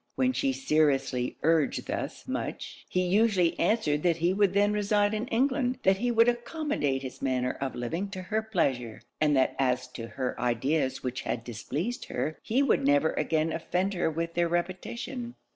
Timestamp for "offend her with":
13.53-14.33